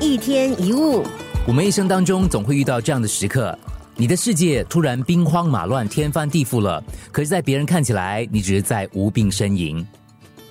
[0.00, 1.02] 一天一物，
[1.44, 3.56] 我们一生当中总会遇到这样的时刻，
[3.96, 9.84] 你的世界突然兵荒马乱、天翻地覆了，可是，在别人看起来，你只是在无病呻吟。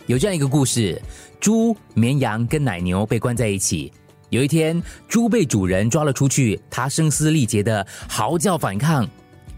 [0.05, 1.02] 有这样一个故事：
[1.39, 3.89] 猪、绵羊跟奶牛被关在一起。
[4.32, 9.07] 有一天，猪被主人抓了出去，它声嘶力竭的嚎叫反抗，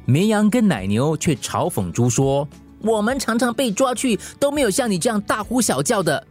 [0.05, 2.47] 绵羊跟奶牛却嘲讽猪说
[2.81, 6.23] ：“我们常常被抓去，都没有像你这样大呼小叫的。”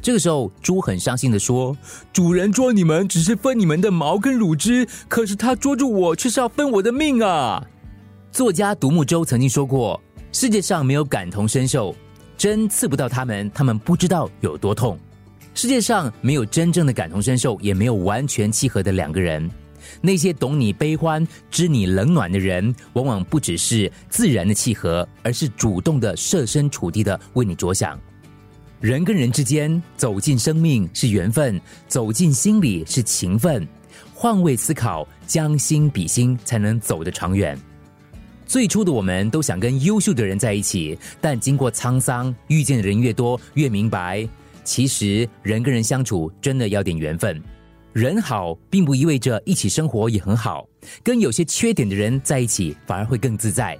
[0.00, 1.76] 这个时候，猪很伤心的说
[2.12, 7.62] ：“主人捉你们只是分你们的毛跟乳汁，可是他捉住我却是要分我的命啊！”
[8.30, 10.00] 作家独木舟曾经说过
[10.32, 11.94] ：“世界上没有感同身受，
[12.36, 14.98] 针刺不到他们，他们不知道有多痛。
[15.52, 19.50] 世界上没有真正的感同身受，也没有完全契合的两个人。
[20.00, 27.98] 那些懂你悲欢、知你冷暖的人，往往不只是自然的契合，而是主动的设身处地的为你着想。”
[28.80, 33.66] 人跟人之间走进生命是缘分，走进心里是情分。
[34.14, 37.58] 换位思考，将心比心，才能走得长远。
[38.46, 44.26] 最初的我们都想跟优秀的人在一起，但经过沧桑，遇见的人越多，越明白，
[44.62, 47.42] 其实人跟人相处真的要点缘分。
[47.92, 50.64] 人好，并不意味着一起生活也很好。
[51.02, 53.76] 跟有些缺点的人在一起，反而会更自在。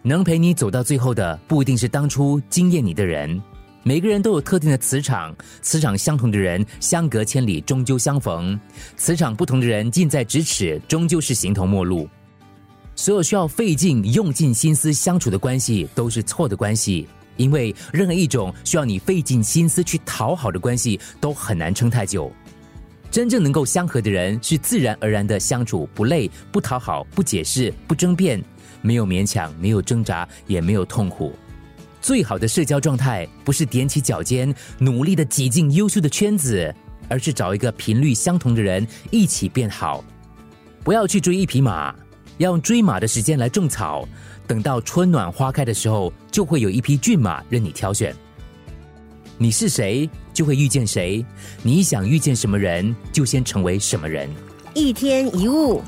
[0.00, 3.38] 能陪你走到最后的，不一定是当初惊艳你的人。
[3.84, 8.58] 每个人都有特定的磁场，磁场相同的人相隔千里终究相逢，
[8.96, 12.08] 磁场不同的人近在咫尺终究是形同陌路。
[12.94, 17.06] 所有需要费劲用尽心思相处的关系都是错的关系，
[17.36, 22.30] 因为任何一种需要你费尽心思去讨好的关系都很难撑太久。
[23.10, 28.42] 真正能够相合的人是自然而然的相处，不累、不讨好、不解释、不争辩，
[28.82, 31.32] 没有勉强，没有挣扎，也没有痛苦。
[32.00, 36.74] 最好的社交状态，不是踮起脚尖努力的挤进优秀的圈子，
[37.08, 40.04] 而是找一个频率相同的人一起变好。
[40.84, 41.94] 不要去追一匹马，
[42.38, 44.06] 要用追马的时间来种草。
[44.46, 48.14] 等到春暖花开的时候，就会有一匹骏马任你挑选。
[49.36, 51.24] 你是谁，就会遇见谁。
[51.62, 54.28] 你想遇见什么人，就先成为什么人。
[54.72, 55.82] 一天一物。